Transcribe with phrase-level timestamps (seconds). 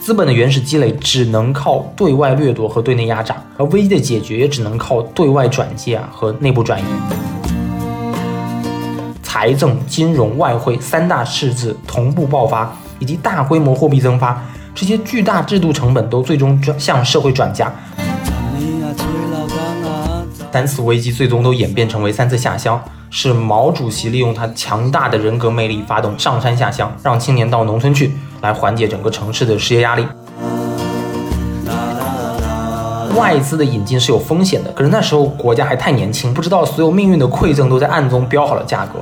[0.00, 6.84] 资本的原始积累只能靠对外掠夺和对内压榨，而危机的解决也只能靠对外转借啊和内部转移。
[9.22, 14.42] 财政、金融、外汇三大赤字同步爆发，以及大规模货币增发，
[14.74, 17.70] 这些巨大制度成本都最终转向社会转嫁。
[20.50, 30.06] 三次危机最终都演变成为三次下乡，是毛主席利用他强大的人格魅力发动上山下乡，让青年到农村去，来缓解整个城市的失业压力。
[33.16, 39.00] 外资的引进是有风险的，可是那时候国家还太年轻，不知道所有命运的馈赠都在暗中标好了价格。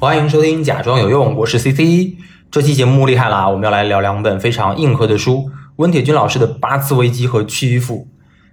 [0.00, 2.16] 欢迎收听《假装有用》，我是 C C。
[2.50, 3.48] 这期节目厉害啦！
[3.48, 7.94] 我们要来聊两本非常硬核的书，温铁军老师的《八次危机》和《去依附》。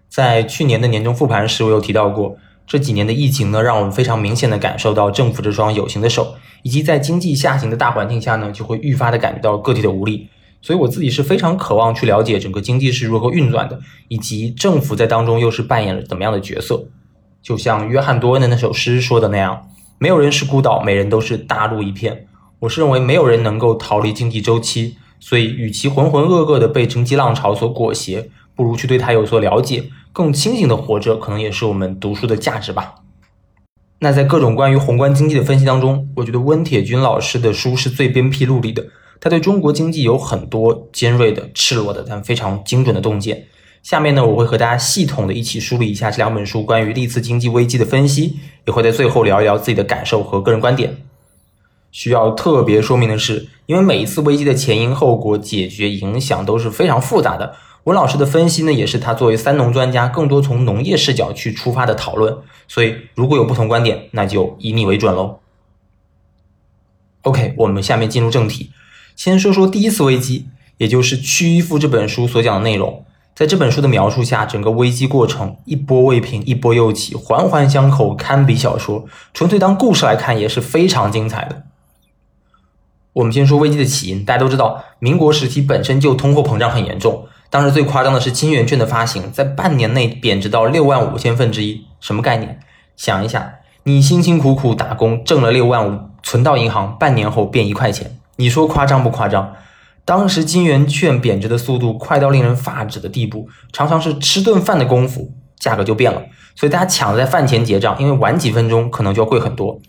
[0.09, 10.29] 在去年的年终复盘时，我有提到过，这几年的疫情呢，让我们非常明显的感受到政府这双有形的手，以及在经济下行的大环境下呢，就会愈发的感觉到个体的无力。
[10.61, 16.85] 所以我自己是非常渴望去了解整个经济是如何运转的，以及政府在当中又是扮演了怎么样的角色。
[17.41, 19.67] 就像约翰多恩的那首诗说的那样
[19.97, 22.27] ：“没有人是孤岛，每人都是大陆一片。”
[22.61, 32.95] 我是认为没有人能够逃离经济周期，所以与其浑浑噩噩的被经济浪潮所裹挟，不如去对它有所了解，更清醒的活着，可能也是我们读书的价值吧。
[33.99, 38.87] 那在各种关于宏观经济的分析当中，我觉得温铁军老师的书是最鞭辟入里的。
[39.19, 43.45] 他对中国经济有很多尖锐的、赤裸的，但非常精准的洞见。
[43.83, 50.97] 下面呢，我会和大家系统的一起梳理一下这两本书关于历次经济危机的分析，也会在最后聊一聊自己的感受和个人观点。
[51.91, 57.53] 需要特别说明的是，因为每一次危机的前因后果、解决影响都是非常复杂的。
[57.85, 62.37] 文老师的分析呢，也是他作为三农专家，更多从农业视角去出发的讨论。
[62.67, 65.39] 所以，如果有不同观点，那就以你为准喽。
[67.23, 68.71] OK，我们下面进入正题，
[69.15, 70.47] 先说说第一次危机，
[70.77, 73.03] 也就是《屈依附》这本书所讲的内容。
[73.33, 79.05] 在这本书的描述下，整个危机过程一波未平，一波又起，环环相扣，堪比小说。
[79.33, 81.63] 纯粹当故事来看，也是非常精彩的。
[83.13, 92.57] 我们先说危机的起因，大家都知道，民国时期本身就通货膨胀很严重，当时最夸张的是金圆券的发行，在半年内贬值到六万五千分之一，什么概念？
[92.95, 99.53] 想一下，你辛辛苦苦打工挣了六万五，存到银行，半年后变一块钱，你说夸张不夸张？
[100.05, 106.23] 当时金圆券贬值的速度快到令人发指的地步，常常是吃顿饭的功夫，价格就变了，
[106.55, 109.81] 所以大家抢在饭前结账，因为晚几分钟可能就要贵很多。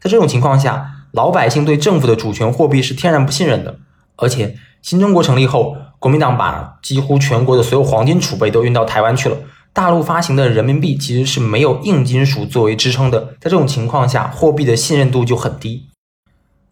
[0.00, 3.76] 在这种情况下，老百姓对政府的主权货币是天然不信任的，
[4.16, 9.36] 而且新中国成立后，国民党把几乎全国的所有黄金储备都运到台湾去了，
[9.72, 15.86] 大陆发行的人民币其实是没有硬金属作为支撑的，在这种情况下，货币的信任度就很低。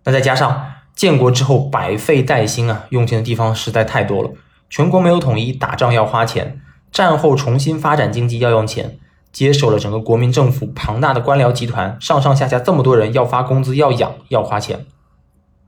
[0.04, 4.30] 那再加上建国之后百废待兴啊，用钱的地方实在太多了，
[4.68, 6.60] 全国没有统一，打仗要花钱，
[6.90, 8.98] 战后重新发展经济要用钱。
[9.30, 14.86] 接手了整个国民政府庞大的官僚集团，上上下下这么多人要发工资、要养、要花钱，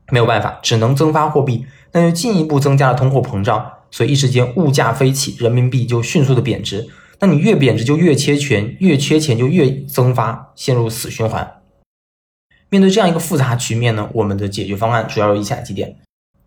[0.09, 6.87] 没有办法，只能增发货币，那就进一步增加了通货膨胀，所以一时间物价飞起，人民币就迅速的贬值。
[7.19, 11.59] 那你越贬值就越缺钱，越缺钱就越增发，陷入死循环。
[12.69, 15.97] 面对这样一个复杂局面呢，我们的解决方案主要有以下几点：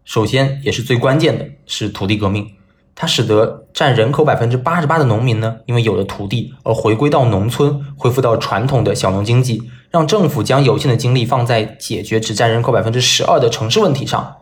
[0.05, 2.51] 首先也是最关键的是土地革命。
[2.97, 14.37] 它使得占人口百分之八十八的农民呢，因为有了土地而回归到农村，恢复到传统的小农经济，让政府将有限的精力放在解决只占人口百分之十二的城市问题上。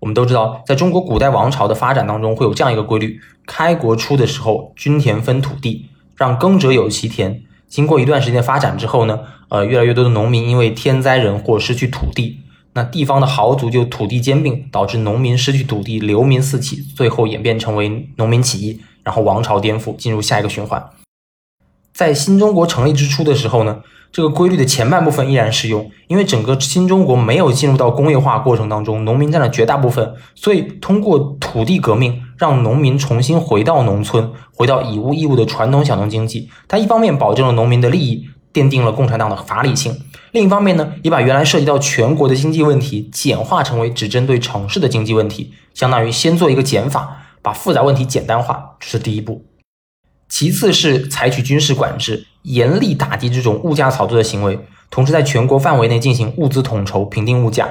[0.00, 5.86] 我们都知道，在中国古代王朝的发展当中，会有这样一个规律：开国初的时候，均田分土地，
[6.16, 7.42] 让耕者有其田。
[7.66, 12.40] 经过一段时间发展之后呢，呃，越来越多的农民因为天灾人祸失去土地。
[12.74, 20.82] 那地方的豪族就土地兼并，导致农民失去土地，流民四起，最后演变成为农民起义，然后王朝颠覆，进入下一个循环。
[21.98, 23.78] 在新中国成立之初的时候呢，
[24.12, 36.48] 这个规律的前半部分依然适用，因为整个新中国没有进入到工业化过程当中，农民占了绝大部分，所以通过土地革命，让农民重新回到农村，回到以物易物的传统小农经济。
[36.68, 38.28] 它一方面保证了农民的利益。
[38.50, 39.94] 奠定了共产党的法理性。
[40.32, 49.47] 另一方面呢，也把原来涉及到全国的经济问题简化成为只针对城市的经济问题，相当于先做一个减法，把复杂问题简单化，这是第一步。
[50.28, 54.58] 其次是采取军事管制，严厉打击这种物价炒作的行为，
[54.90, 57.68] 同时在全国范围内进行物资统筹，平定物价。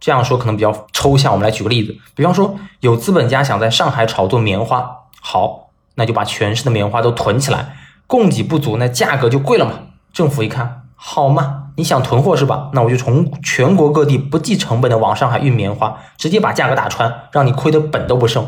[0.00, 4.88] 这样说可能比较抽象，我们来举个例子，比方说有资本家想在上海炒作棉花，
[5.20, 7.74] 好，那就把全市的棉花都囤起来，
[8.06, 9.72] 供给不足，那价格就贵了嘛。
[10.12, 12.70] 政府一看，好嘛，你想囤货是吧？
[12.74, 18.46] 那我就从全国各地不计成本的往上海运棉花，直接把价格打穿，让你亏的本都不剩。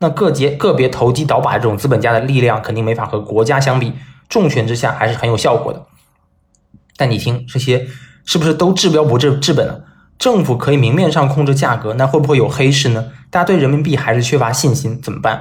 [0.00, 3.92] 那个别个别投机倒把这种资本家的力量肯定没法和国家相比，
[4.28, 5.86] 重拳之下还是很有效果的。
[6.96, 7.86] 但你听这些
[8.24, 9.84] 是不是都治标不治治本了？
[10.18, 13.12] 政府可以明面上控制价格，那会不会有黑市呢？
[13.30, 15.40] 大家对人民币还是缺乏信心，怎么办？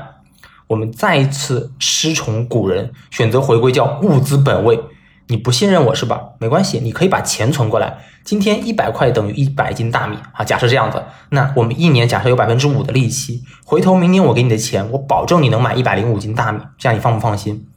[0.68, 4.80] 我们再一次师从古人，选择回归叫物资本位。
[5.30, 6.22] 你不信任我是吧？
[6.40, 7.98] 没关系，你可以把钱存过来。
[8.24, 17.68] 今天一百块等于一百斤大米啊，假设这样子，那我们一年假设有百分之五的利息，回头明年我给你的钱，我保证你能买一百零五斤大米，这样你放不放心？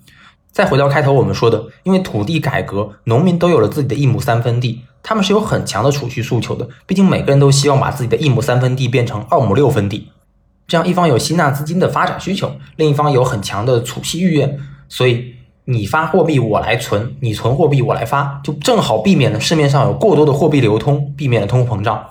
[0.53, 10.09] 再回到开头我们说的，因为土地改革，农民都有了自己的一亩三分地，他们是有很强的储蓄诉求的，毕竟每个人都希望把自己的一亩三分地变成二亩六分地，
[10.69, 14.57] 这样一方有吸纳资金的发展需求，另一方有很强的储蓄意愿，
[14.89, 15.35] 所以。
[15.71, 22.05] 你发货币我来存，你存货币我来发，就正好避免了市面上有过多的货币流通，避免了通货膨胀。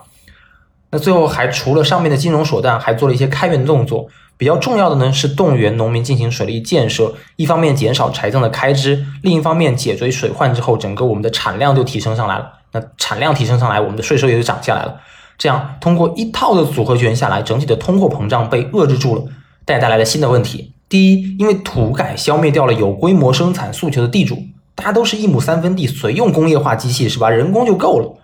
[0.91, 4.07] 那最后还除了上面的金融手段，还做了一些开源动作。
[4.37, 12.53] 比较重要的呢是动员农民进行水利建设，一方面减少财政的开支，另一方面解决水患之后，整个我们的产量就提升上来了。
[12.71, 15.01] 那产量提升上来，我们的税收也就涨下来了。
[15.37, 19.23] 这样通过一套的组合拳下来，整体的通货膨胀被遏制住了，
[19.65, 20.71] 带带来了新的问题。
[20.89, 24.43] 第一，因为土改消灭掉了有规模生产诉求的地主，
[24.73, 27.29] 大家都是一亩三分地，随用工业化机器是吧？
[27.29, 28.17] 人工就够了，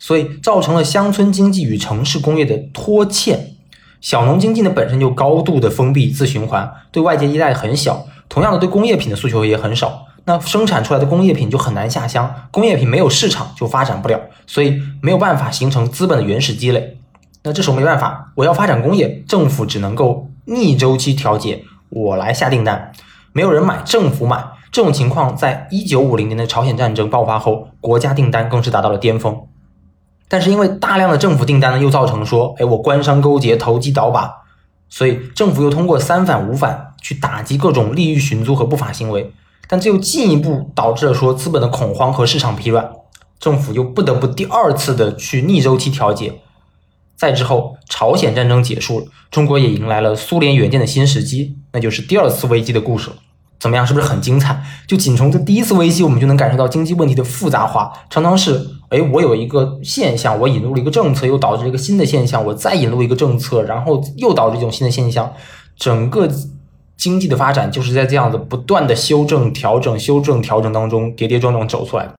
[0.00, 3.50] 所以造成了乡村经济与城市工业的拖欠。
[4.00, 8.04] 小农经济呢本身就高度的封闭自循环，对外界依赖很小。
[8.28, 10.06] 同样的，对工业品的诉求也很少。
[10.24, 16.96] 那生产出来的工业品就很难下乡，工业品没有市场就发展不了，所以没有办法形成资本的原始积累。
[17.44, 21.64] 那这时候没办法，我要发展工业，政府只能够逆周期调节。
[21.94, 22.90] 我来下订单，
[23.34, 24.42] 没有人买，政府买。
[24.70, 29.42] 这种情况在一九五零年的朝鲜战争爆发后，国家订单更是达到了巅峰。
[30.26, 34.36] 但是因为大量的政府订单呢，又造成说，哎，我官商勾结、投机倒把，
[34.88, 39.30] 所以政府又通过三反五反去打击各种利益寻租和不法行为。
[39.68, 42.90] 但这又进一步导致了说资本的恐慌和市场疲软，
[43.38, 46.40] 政府又不得不第二次的去逆周期调节。
[47.22, 53.16] 再之后，朝鲜战争结束了，中国也迎来了苏联援建的新时机，那就是第二次危机的故事了。
[53.60, 54.60] 怎么样，是不是很精彩？
[54.88, 57.92] 就仅从这第一次危机，我们就能感受到经济问题的复杂化。
[58.10, 65.32] 常常是，哎，我有一个现象，我引入了一个政策，又导致了一个新的现象，我再引入一个政策，然后又导致一种新的现象。
[65.76, 66.28] 整个
[66.96, 72.10] 经济的发展就是在这样子不断的修正、调整、修正、调整当中跌跌撞撞走出来。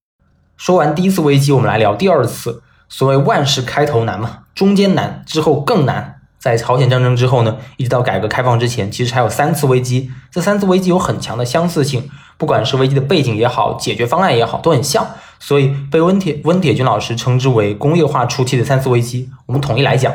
[0.56, 2.64] 说完第一次危机，我们来聊第二次。
[2.90, 4.40] 所谓万事开头难嘛。
[4.54, 10.12] 中间难之后更难，在朝鲜战争之后呢，一直到改革开放之前，其实还有三次危机。
[10.32, 15.08] 这三次危机有很强的相似性，不管是危机的背景也好，解决方案也好，都很像，
[15.40, 19.30] 所以被温铁温铁军老师称之为工业化初期的三次危机。
[19.48, 20.14] 我们统一来讲，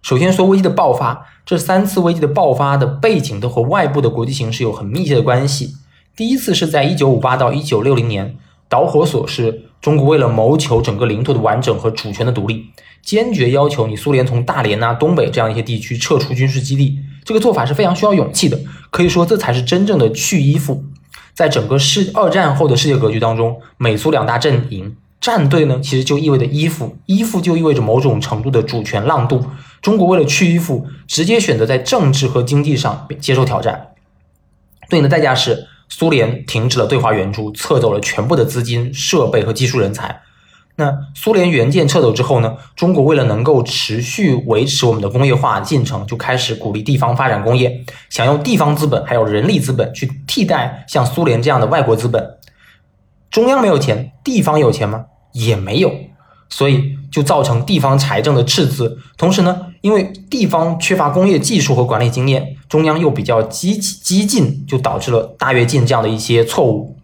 [0.00, 5.76] 首先说危机的爆发，这三次危机的爆发的背景都和外部的国际形势有很密切的关系。
[6.16, 8.36] 第一次是在一九五八到一九六零年，
[8.68, 12.70] 导火索是中国为了谋求整个领土的完整和主权的独立。
[13.02, 18.58] 坚决要求你苏联从大连呐、东北这样一些地区撤出军事基地，这个做法是非常需要勇气的。
[18.90, 20.82] 可以说，这才是真正的去依附。
[21.34, 29.44] 在整个世二战后的世界格局当中，美苏两大阵营站队呢，其实就意味着依附，依附就意味着某种程度的主权让渡。
[29.82, 33.88] 中国为了去依附，直接选择在政治和经济上接受挑战，
[34.88, 40.22] 对应的代价是苏联停止了对华援助，撤走了全部的资金、设备和技术人才。
[40.76, 42.56] 那苏联援建撤走之后呢？
[42.74, 52.38] 中国为了能够持续维持我们的工业化进程，就开始鼓励地方发展工业，想用地方资本还有人力资本去替代像苏联这样的外国资本。
[53.30, 55.04] 中央没有钱，地方有钱吗？
[55.32, 55.92] 也没有，
[56.48, 58.98] 所以就造成地方财政的赤字。
[59.16, 66.96] 同时呢，因为地方缺乏工业技术和管理经验，中央又比较激激进，就导致了大跃进这样的一些错误。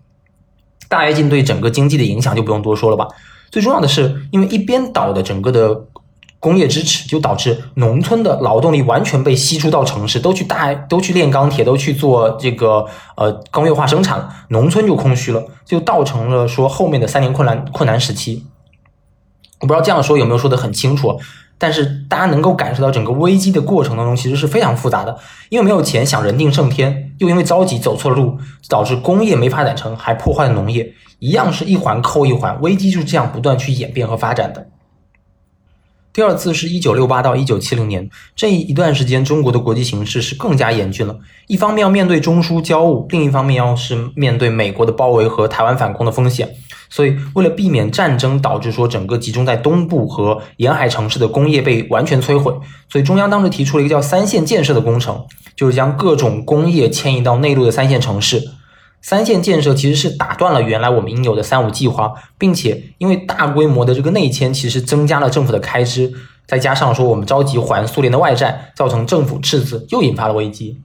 [0.88, 3.06] 大跃进对整个经济的影响就不用多说了吧。
[3.50, 5.88] 最重要的是，因为一边倒的整个的
[6.38, 12.86] 工业支持，就导致农村的劳动力完全被吸出到城市，都去大都去炼钢铁，都去做这个
[13.18, 18.46] 呃工业化生产了，农村就空虚了，就造成了说后面的三年困难困难时期。
[19.60, 21.20] 我不知道这样说有没有说的很清楚，
[21.62, 25.18] 但是大家能够感受到整个危机的过程当中其实是非常复杂的，
[25.50, 30.94] 因为没有钱想人定胜天，又因为着急走错了路，导致工业没发展成，还破坏了农业。
[31.18, 34.68] 一样是一环扣一环，危机就是这样不断去演变和发展的。
[36.14, 41.18] 第二次是一九六八到一九七零年这一段时间，中国的国际形势是更加严峻了。
[41.46, 46.48] 一方面要面对中苏交恶，另一方面要是面对美国的包围和台湾反攻的风险。
[46.92, 52.52] 所以，为了避免战争导致说整个集中在东部和沿海城市的工业被完全摧毁，
[52.88, 58.42] 所以中央当时提出了一个叫“三线建设”的工程，就是将各种工业迁移到内陆的三线城市。
[59.00, 66.12] 三线建设其实是打断了原来我们应有的“三五”计划，并且因为大规模的这个内迁，其实增加了政府的开支，
[66.48, 70.80] 再加上说我们着急还苏联的外债，造成政府赤字，又引发了危机。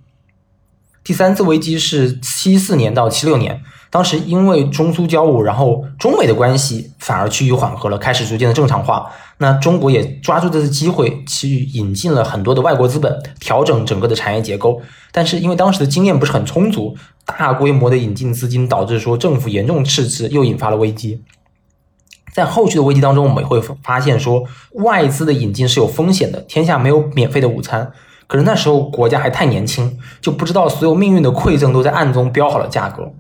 [1.04, 3.64] 第三次危机是七四年到七六年。
[3.96, 9.10] 当时因为中苏交恶，然后中美的关系反而趋于缓和了，开始逐渐的正常化。
[9.38, 14.82] 那中国也抓住这次机会去引进了很多的外国资本，调整整个的产业结构。
[15.14, 16.94] 但是因为当时的经验不是很充足，
[17.26, 21.24] 大规模的引进资金导致说政府严重赤字，又引发了危机。
[22.34, 27.94] 在后续的危机当中，我们也会发现说外资的引进是有风险的，天下没有免费的午餐。
[28.28, 33.14] 可是那时候国家还太年轻，就不知道所有命运的馈赠都在暗中标好了价格。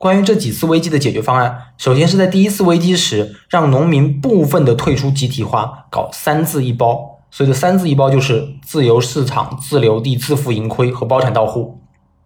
[0.00, 7.18] 关于这几次危机的解决方案，首先是在第一次危机时，让农民部分的退出集体化，搞三自一包。
[7.30, 11.82] 所以的三自一包就是自由市场、自留地、自负盈亏和包产到户。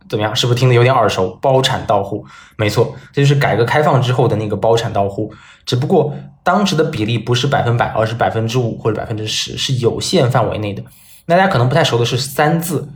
[0.09, 0.37] 怎么样？
[0.37, 1.37] 是不是听得有点耳熟？
[1.43, 2.25] 包产到户，
[2.57, 5.35] 没错，这就是改革开放之后的那个包产到户。
[5.67, 6.15] 只不过
[6.45, 10.85] 当时的比例不是百分百，而是百分之五或者百分之十，是有限范围内的。
[11.27, 12.89] 大家可能不太熟的是三自，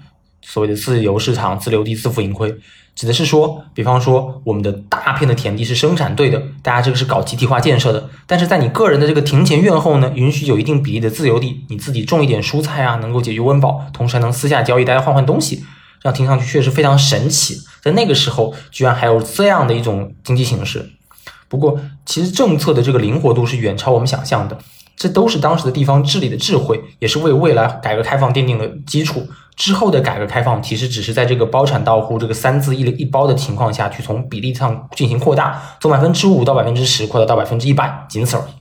[0.48, 2.54] 所谓的自由市场、自留地、自负盈亏。
[2.94, 8.08] 指的是说，比方说我们的大片的田地是生产队的，大家这个是搞集体化建设的。
[8.26, 15.62] 但是在你个人的这个庭前院后呢，允许有一定比例的自由地，你自己种一点蔬菜啊，能够解决温饱，同时还能私下交易，大家换换东西，
[16.02, 17.60] 这样听上去确实非常神奇。
[17.80, 20.90] 在那个时候，居然还有这样的一种经济形式。
[21.48, 24.58] 不过，其实政策的这个灵活度是远超我们想象的。
[24.96, 29.24] 这都是当时的地方治理的智慧，也是为未来改革开放奠定了基础。
[29.58, 38.52] 之后的改革开放其实只是在这个包产到户、这个三字一一包的情况下去从比例上进行扩大，从百分之五到百分之十，扩大到百分之一百，仅此而已。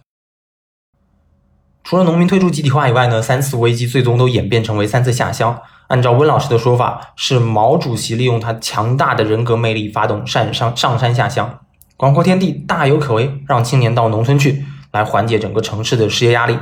[1.84, 5.62] 除了农民退出集体化以外呢，三次危机最终都演变成为三次下乡。
[5.90, 11.60] 按照温老师的说法，是毛主席利用他强大的人格魅力，发动上上上山下乡，
[11.96, 14.66] 广阔天地大有可为，让青年到农村去。
[14.92, 16.58] 来缓解整个城市的失业压力。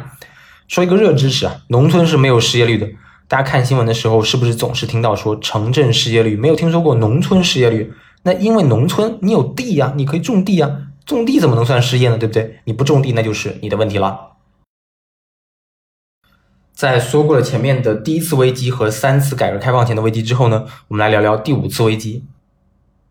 [0.67, 2.85] 说一个热知识啊，农村是没有失业率的。
[3.27, 7.91] 大家看新闻的时候，是不是总是听到说城镇失业率，没有听说过农村失业率？
[8.24, 12.17] 那因为农村你有地呀，你可以种地呀，种地怎么能算失业呢？
[12.17, 12.60] 对不对？
[12.65, 14.34] 你不种地，那就是你的问题了。
[16.74, 22.25] 在说过了前面的第一次危机和三次改革开放前的危机之后呢，我们来聊聊第五次危机。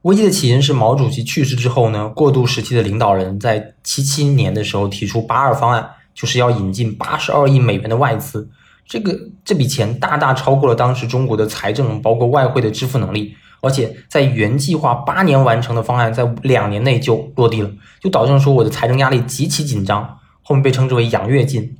[0.02, 8.48] 危机的起因是毛主席去世之后呢，过渡时期的领导人在七七年的时候提出“八二方案”，就是要引进八十二亿美元的外资。
[8.86, 13.34] 这个这笔钱大大超过了当时中国的财政，包括外汇的支付能力。
[13.60, 21.76] 而且在原计划八年完成的方案，在两年内就落地了，就导致说我的财政压力极其紧张，后面被称之为“养跃进”。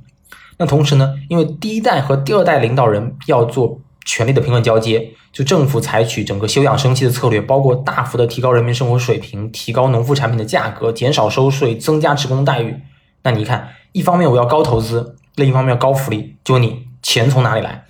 [0.57, 3.81] 那同时呢，因为第一代和第二代领导人要做。
[4.07, 12.75] 权力的平稳交接，就政府采取整个休养生息的策略，包括大幅的提高人民生活水平，提高农副产品的价格，减少收税，增加职工待遇。
[13.23, 17.85] 那你看，一方面我要高投资，另一方面要高福利，就你钱从哪里来？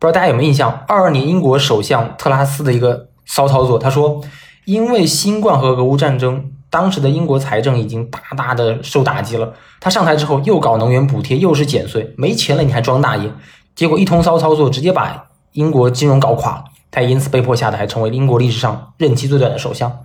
[0.00, 0.84] 不知道大家有没有印象？
[0.88, 4.20] 二二年英国首相特拉斯的一个骚操作，他说，
[4.64, 9.54] 因为新冠和俄乌战争，当时的英国财政已经大大的受打击了。
[9.80, 13.30] 他上台之后又搞能源补贴，又是减税，没钱了你还装大爷。
[13.76, 16.64] 结果一通骚操作，直接把英国金融搞垮了。
[16.90, 20.00] 他也因此被迫下台，成为英国历史上任期最短的首相。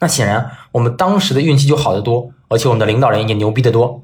[0.00, 4.02] 那显然，我们当时的运气就好得多，而且我们的领导人也牛逼得多。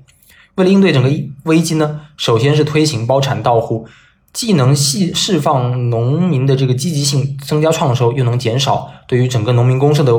[0.58, 1.08] 为了应对整个
[1.44, 3.86] 危机呢，首先是推行包产到户，
[4.32, 10.12] 既能释释放农民的这个积极性，增加创收，又能减少对于整个农民公社的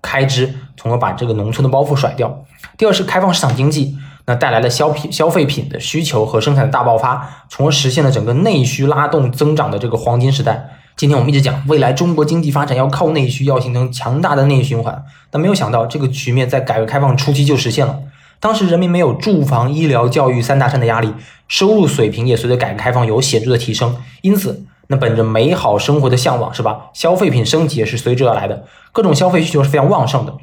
[0.00, 2.44] 开支，从而把这个农村的包袱甩掉。
[2.78, 3.96] 第二是开放市场经济。
[4.24, 10.64] 那带来了消品消费品的需求和生产的大爆发，从而实现了整个内需拉动增长的这个黄金时代。
[10.96, 15.04] 今天我们一直讲，未来中国经济发展要靠内需，要形成强大的内循环。
[15.28, 17.98] 但没有想到，这个局面在改革开放初期就实现了。
[18.42, 21.14] 当时人民没有住房、医疗、教育三大山的压力，
[21.46, 23.96] 收入水平也随着改革开放有显著的提升。
[24.22, 26.90] 因此，那本着美好生活的向往，是吧？
[26.92, 30.34] 消费品升级也是随之而来的，各种消费需求是非常旺盛的。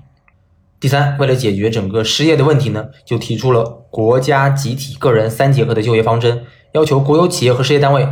[0.79, 8.07] 第三，为了解决整个失业的问题呢，就提出了国家、集体、个人三结合的就业方针，要求国有企业和事业单位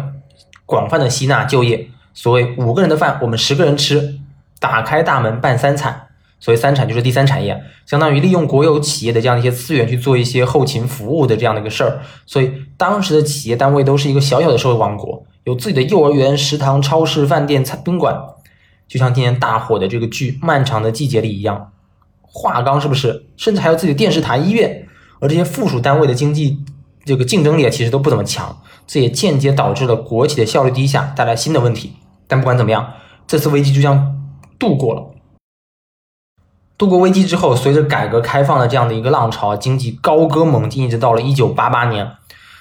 [0.66, 1.88] 广泛的吸纳就业。
[2.14, 4.20] 所谓五个人的饭，我们十个人吃，
[4.60, 6.07] 打开大门办三餐。
[6.40, 12.00] 所谓三产就是第三产业，相当于利用国有企业的这样一些资源去做一些后勤服务的这样的一个事儿。
[12.26, 18.16] 所以当时的企业单位都是一个小小的社会王国，有自己的幼儿园、食堂、超市、饭店、餐宾馆，
[18.88, 21.72] 就像今年大火的这个剧《漫长的季节》里一样，
[22.22, 23.26] 化钢是不是？
[23.36, 24.88] 甚至还有自己的电视台、医院，
[25.20, 26.60] 而这些附属单位的经济
[27.04, 31.94] 这个竞争力其实都不怎么强，这也间接导致了国企的效率低下，带来新的问题。
[32.28, 32.94] 但不管怎么样，
[33.26, 34.16] 这次危机就这样
[34.60, 35.17] 度过了。
[36.78, 42.12] 度过危机之后，随着改革开放的这样的一个浪潮，经济高歌猛进，一直到了一九八八年，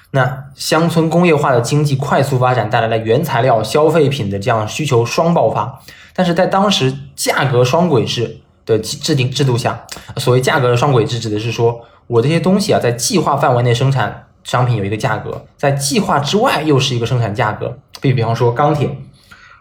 [0.09, 5.79] 那乡村工业化的经济快速发展，带来了原材料、消费品的这样需求双爆发。
[6.15, 17.77] 但是在当时价格双轨制的制定制度下，所谓价格的双轨制，指的是说我这些东西啊，在计划范围内生产商品有一个价格，在计划之外又是一个生产价格。
[18.01, 18.97] 比比方说钢铁，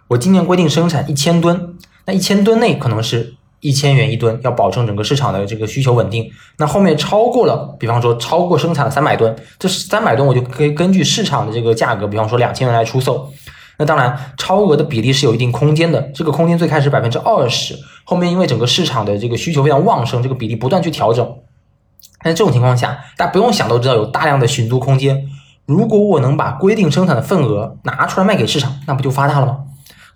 [0.08, 3.34] 我今年规定生产一千吨，那一千吨内可能是。
[3.66, 6.30] 一千元一吨，要保证整个市场的这个需求稳定。
[6.58, 13.32] 那后面超过了，比方说超过生产了三百吨，这三百吨我就可以根据市场的这个价格，比方说两千元来出售。
[13.78, 16.00] 那当然，超额的比例是有一定空间的。
[16.14, 21.28] 这个空间最开始百分之二十，后面因为整个市场的这个需求非常旺盛，这个比例不断去调整。
[22.22, 25.26] 但这种情况下，大家不用想都知道有大量的寻租空间。
[25.66, 29.58] 如果我能把规定生产的份额拿出来卖给市场，那不就发大了吗？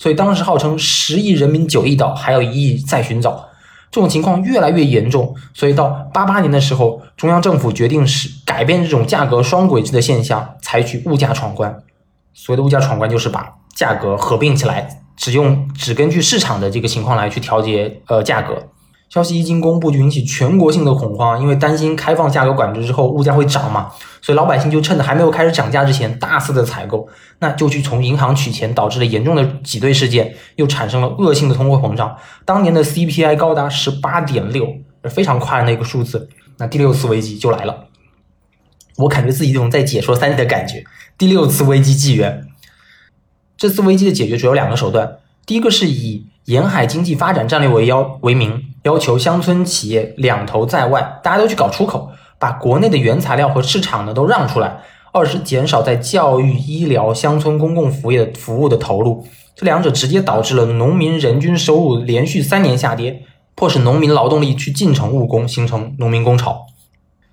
[0.00, 3.50] 所以当时号称十亿人民九亿岛，还有一亿在寻找，
[3.90, 5.36] 这种情况越来越严重。
[5.52, 11.82] 所以到八八年的时候，中央政府决定是改变这种价格双轨制的现象，采取物价闯关。
[12.32, 18.68] 所谓的物价闯关，就是把价格合并起来，只用只根据市场的这个情况来去调节呃价格。
[19.10, 23.90] 消息一经公布，就引起全国性的恐慌，因为担心开放价格管制之后物价会涨嘛，
[24.22, 27.08] 所以老百姓就趁着还没有开始涨价之前大肆的采购，
[27.40, 32.16] 那就去从银行取钱，导致了严重的挤兑事件，又产生了恶性的通货膨胀。
[32.44, 34.64] 当年的 CPI 高达十八点六，
[35.10, 36.28] 非常夸张的一个数字。
[36.58, 37.86] 那第六次危机就来了，
[38.98, 40.84] 我感觉自己有种在解说三体的感觉。
[41.18, 42.46] 第六次危机纪元，
[43.56, 48.64] 这次危机的解决主要两个手段，第一个是以沿海经济发展战略为要为名。
[48.84, 54.80] 要求乡村企业两头在外，大家都去搞出口，把国内的原材料和市场呢都让出来。
[55.12, 63.24] 二是减少在教育、医疗、乡村公共服务的服务的投入，这两者直接导致了农民人均收入连续三年下跌，
[63.54, 66.66] 迫使农民劳动力去进城务工，形成农民工潮。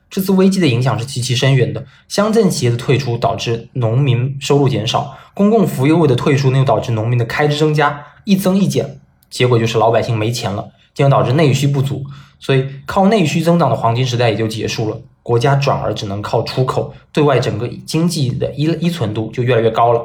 [0.09, 10.67] 这次危机的影响是极其深远的，乡镇企业的退出导致农民收入减少，公共服务业的退出呢又导致农民的开支增加，一增一减，结果就是老百姓没钱了。
[10.93, 12.03] 进而导致内需不足，
[12.39, 20.01] 所以靠内需增长的黄金时代也就结束了，国家转而只能靠出口，对外整个经济的依依存度就越来越高了。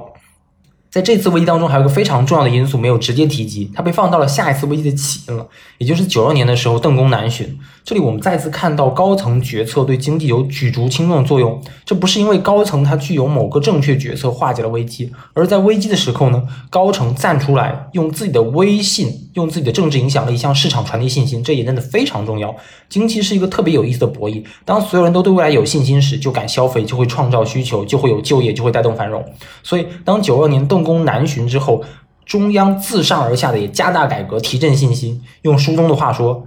[0.92, 7.58] 在这次危机当中，还有一个非常重要的因素没有直接提及，它被放到了下一次危机的起因了，也就是九二年的时候邓公南巡。
[7.82, 11.58] 这里我们再次看到高层决策对经济有举足轻重的作用。
[11.86, 22.54] 这不是因为高层它具有某个正确决策化解了危机，而在危机的时候呢，高层站出来用自己的威信、用自己的政治影响力向市场传递信心，这也真的非常重要。
[22.88, 29.24] 经济是一个特别有意思的博弈，当所有人都对未来有信心时，就敢消费，就会创造需求，就会有就业，就会带动繁荣。
[29.62, 31.82] 所以当九二年邓公南巡之后，
[32.24, 35.22] 中央自上而下的也加大改革，提振信心。
[35.42, 36.46] 用书中的话说，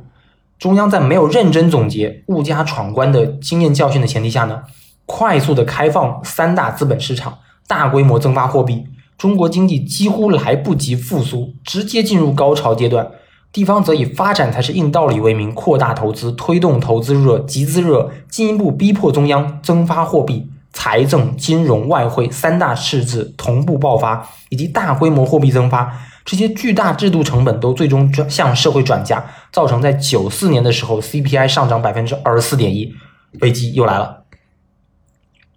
[0.58, 4.62] 中央在没有认真总结物价闯关的经验教训的前提下呢，
[5.06, 8.86] 快速的开放三大资本市场，大规模增发货币，
[9.18, 13.10] 中国经济几乎来不及复苏，直接进入高潮阶段。
[13.52, 20.50] 地方则以发展才是硬道理为名，扩大投资，推动投资热、集资热，进一步逼迫中央增发货币。
[20.74, 25.90] 财政、金融、外汇三大赤字同步爆发，以及大规模货币增发，
[26.26, 32.94] 这些巨大制度成本都最终转向社会转嫁，造成在九四年的时候 CPI 上涨百分之二十四点一，
[33.40, 34.26] 危机又来了。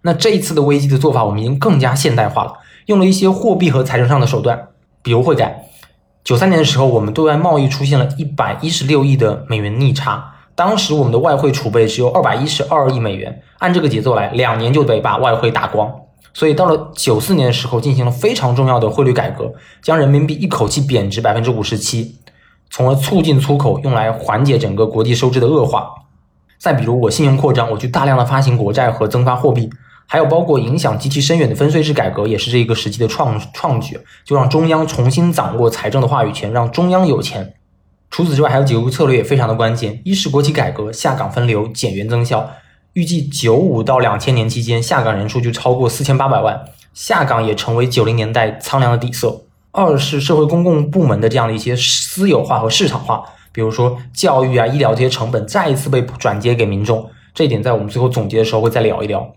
[0.03, 2.53] 那这一次的危机的做法，我们已经更加现代化了，
[2.89, 4.69] 用了一些货币和财政上的手段，
[5.03, 5.63] 比如汇改。
[6.23, 10.33] 九三年的时候，我们对外贸易出现了一百一十六亿的美元逆差。
[10.55, 15.87] 当时我们的外汇储备只有二百一十二亿美元，按这个节奏来，两年就得把外汇打光。
[16.33, 22.15] 所以到了九四年的时候，进行了非常重要的汇率改革，将人民币一口气贬值百分之五十七，
[22.71, 25.91] 从而促进出口，用来缓解整个国际收支的恶化。
[26.57, 29.69] 再比如我信用扩张，我去大量的发行国债和增发货币，
[30.11, 37.53] 还有包括影响极其深远的分税制改革，也是这个时期的创创举，就让中央重新掌握财政的话语权，让中央有钱。
[38.09, 40.01] 除此之外，还有几个策略也非常的关键。
[40.03, 42.49] 一是国企改革，下岗分流，减员增效。
[42.93, 46.59] 预计九五到两千年期间，下岗人数就超过四千八百万，
[46.91, 49.43] 下岗也成为九零年代苍凉的底色。
[49.71, 59.31] 二是社会公共部门的这样的一些私有化和市场化，比如说教育啊、医疗这些成本再一次被转接给民众，这一点在我们最后总结的时候会再聊一聊。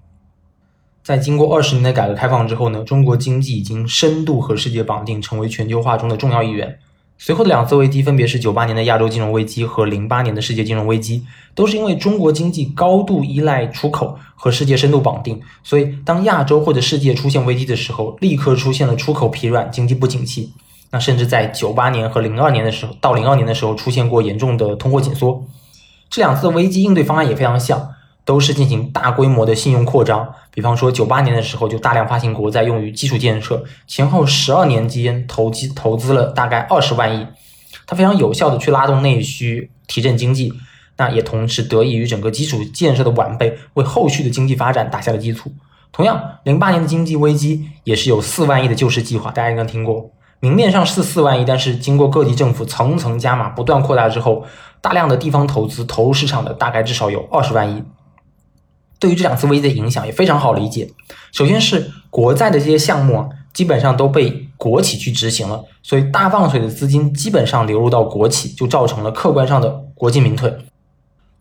[1.03, 6.79] 在经过二十年的改革开放之后呢，中国经济已经深度和世界绑定，成为全球化中的重要一员。
[7.19, 20.53] 随后的两次危机分别是九八年的亚洲金融危机和零八年的世界金融危机，都是因为中国经济高度依赖出口和世界深度绑定，所以当亚洲或者世界出现危机的时候，立刻出现了出口疲软、经济不景气。
[20.91, 25.45] 那甚至在九八年和零二年的时候，到零二年的时候出现过严重的通货紧缩。
[26.11, 27.91] 这两次危机应对方案也非常像。
[28.25, 37.27] 都是进行大规模的信用扩张，比方说九八年的时候就大量发行国债用于基础建设，前后十二年间投机投资了大概二十万亿，
[37.87, 40.53] 它非常有效的去拉动内需，提振经济，
[40.99, 45.53] 那也同时得益于整个基础建设的完备，为后续的经济发展打下了基础。
[45.91, 54.47] 同样，零八年的经济危机也是有四万亿的救市计划，大家应该听过，明面上是四万亿，但是经过各地政府层层加码，不断扩大之后，
[54.81, 57.83] 大量的地方投资投入市场的大概至少有二十万亿。
[59.03, 60.88] 对于这两次危机的影响也非常好理解。
[61.33, 70.57] 首先是国债的这些项目啊，基本上都被国企去执行了，所以大放水的资金基本上流入到国企，就造成了客观上的国进民退。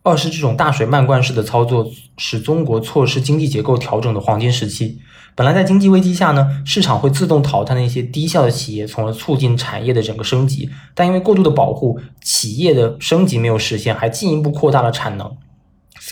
[0.02, 1.86] 二是这种大水漫灌式的操作，
[2.18, 4.98] 使中国错失经济结构调整的黄金时期。
[5.36, 10.68] 本来在经济危机下呢，市场会自动淘汰那些低效的企业，从而促进产业的整个升级。
[10.96, 15.36] 但因为过度的保护，企业的升级没有实现，还进一步扩大了产能。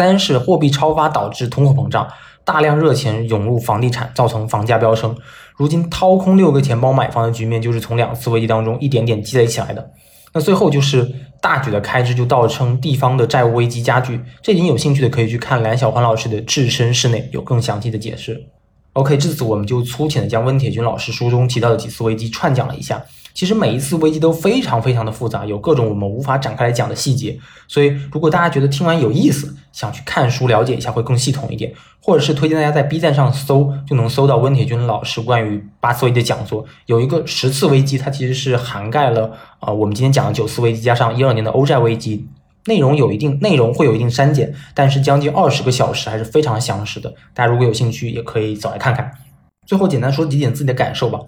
[0.00, 2.08] 三是货币超发导致通货膨胀，
[2.42, 5.14] 大量热钱涌入房地产，造成房价飙升。
[5.58, 9.90] 如今掏空六个钱包买房的局面，就是从两次危机当中一点点积累起来的。
[10.32, 11.06] 那最后就是
[11.42, 14.18] 大举的开支，就造成地方的债务危机加剧。
[14.40, 18.42] 这点有兴趣的可以去看蓝小欢老师的《置身事内》，有更详细的解释。
[18.94, 23.02] OK，这次我们就粗浅的将温铁军老师书中提到的几次危机串讲了一下。
[23.32, 27.38] 其实每一次危机都非常非常的复杂，有各种我们无法展开来讲的细节。
[27.68, 31.72] 所以，如果大家觉得听完有意思，想去看书了解一下，会更系统一点。
[32.02, 36.64] 或者是推荐大家在 B 站上搜，就能搜到温铁军老师关于八次危机的讲座。
[36.86, 42.26] 有一个十次危机，它其实是涵盖了啊，我们今天讲的九次危机加上一二年的欧债危机，
[42.64, 47.14] 内容有一定内容会有一定删减，但是将近二十个小时还是非常详实的。
[47.34, 49.12] 大家如果有兴趣，也可以走来看看。
[49.66, 51.20] 最后简单说几点自己的感受吧。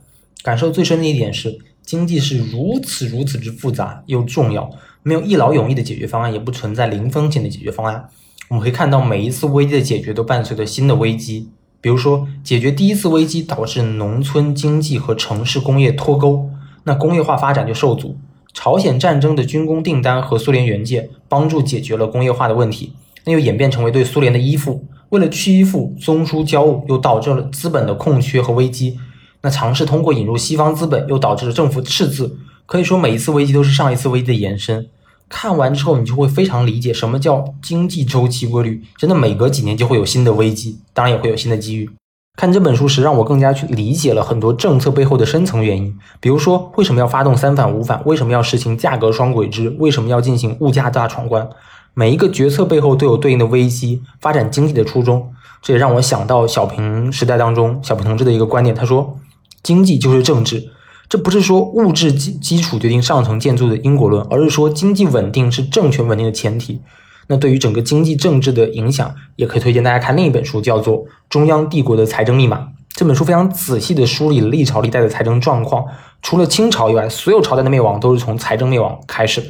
[0.43, 1.59] 感受最深的一点是。
[1.85, 4.71] 经济是如此如此之复杂又重要，
[5.03, 8.09] 没有一劳永逸的解决方案，也不存在零风险的解决方案。
[8.49, 11.49] 我们可以看到，每一次危机的解决都伴随着新的危机。
[11.81, 16.49] 比如说，解决第一次危机导致农村经济和城市工业脱钩，
[16.85, 18.17] 那工业化发展就受阻。
[18.55, 22.93] 朝鲜战争的军工订单和苏联援建帮助解决了工业化的问题，
[23.25, 24.85] 那又演变成为对苏联的依附。
[25.09, 28.99] 为了去依附，中枢交恶又导致了资本的空缺和危机。
[29.43, 32.39] 那尝试通过引入西方资本，又导致了政府赤字。
[32.65, 34.89] 可以说，每一次危机都是上一次危机的延伸。
[35.29, 38.83] 看完之后，你就会非常理解什么叫经济周期规律。
[38.97, 41.91] 真的，每隔几年就会有新的危机，当然也会有新的机遇。
[42.39, 45.95] 看这本书时，让我更加去理解了很多政策背后的深层原因。
[46.21, 48.01] 比如说，为什么要发动三反五反？
[48.07, 49.75] 为什么要实行价格双轨制？
[49.79, 51.49] 为什么要进行物价大闯关？
[51.95, 54.03] 每一个决策背后都有对应的危机。
[54.21, 59.19] 发展经济的初衷，这也让我想到小平时代当中小平同志的一个观点，他说。
[59.63, 60.71] 经济就是政治，
[61.09, 66.81] 这不是说物质基基础决定上层建筑的因果论，而是说经济稳定是政权稳定的前提。
[67.29, 70.99] 那对于整个经济政治的影响，也可以推荐大家看另一本书，叫做
[71.31, 72.59] 《中央帝国的财政密码》。
[72.95, 75.87] 这本书非常仔细地梳理了历朝历代的财政状况，
[76.21, 79.47] 除了清朝以外，所有朝代的灭亡都是从财政灭亡开始的。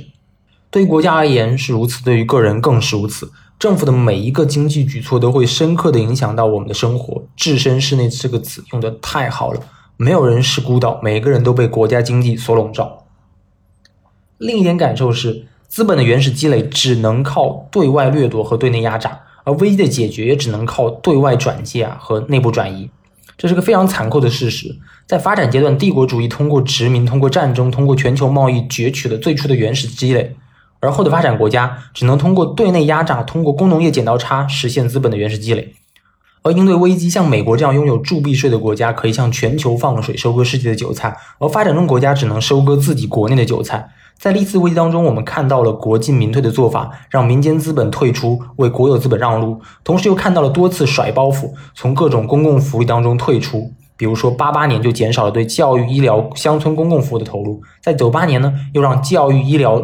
[0.71, 3.33] 对于国家而言是如此，对于个人更是如此。
[3.59, 7.25] 政府的每一个经济举措都会深刻地影响到我们的生活。
[7.37, 9.61] 置身事内这个词用的太好了。
[10.03, 13.05] 没有人是孤岛，每个人都被国家经济所笼罩。
[14.37, 22.91] 另一点感受是，资本的原始积累只能靠对外掠夺和对内压榨，而危机的解决也只能靠对外转借啊和内部转移。
[23.39, 24.77] 这是个非常残酷的事实。
[25.07, 30.35] 在发展阶段，帝国主义通过殖民、通过战争、通过全球贸易攫取了最初的原始积累，
[30.81, 35.73] 而后的发展国家只能通过对内压榨、通过工农业剪刀差实现资本的原始积累。
[36.43, 43.91] 而应对危机，像美国这样拥有铸币税的国家，可以向全球放水，收割世界的韭菜；而发展中国家只能收割自己国内的韭菜。
[44.19, 53.73] 在历次危机当中，我们看到了国进民退的做法，让民间资本退出，为国有资本让路；同时又看到了多次甩包袱，从各种公共福利当中退出。
[53.97, 59.81] 比如说，八八年就减少了对教育、医疗、乡村公共服务的投入；在九八年呢，又让教育、医疗、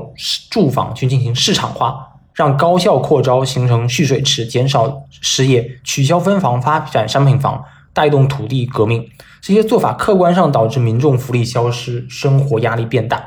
[0.51, 2.18] 住房去进行市场化。
[2.39, 9.05] 让高校扩招，形成蓄水池，减少失业，取消分房，发展商品房，带动土地革命。
[9.41, 13.25] 这些做法客观上导致民众福利消失，生活压力变大。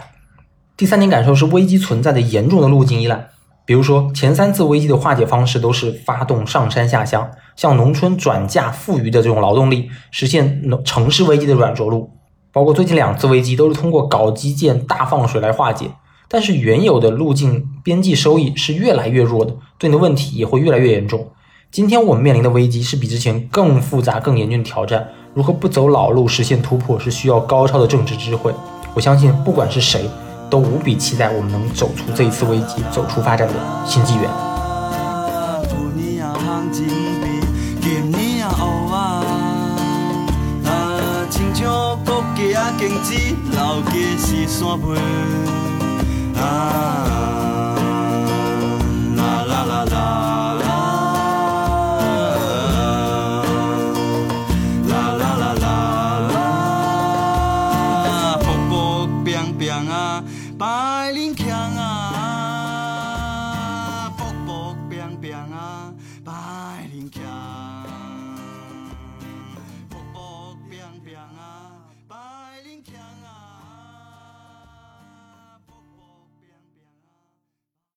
[0.77, 3.27] 第三点感受是危机存在的严重的路径依赖。
[3.65, 12.09] 比如说，前三次危机的化解方式都是发动上山下乡，向农村转嫁富余的这种劳动力，实现农城市危机的软着陆。
[12.53, 15.91] 包括最近两次危机都是通过搞基建、大放水来化解。
[16.31, 21.27] 但是原有的路径边际收益是越来越弱的，对应的问题也会越来越严重。
[21.69, 25.09] 今天我们面临的危机是比之前更复杂、更严峻的挑战。
[25.33, 28.53] 如何不走老路实现突破，是需要高超的政治智慧。
[28.93, 30.09] 我相信，不管是谁。
[30.49, 33.53] 都无比期待我们能走出这一次危机，走出发展的
[33.85, 34.29] 新纪元。
[34.29, 34.49] 啊
[46.43, 47.30] Ah.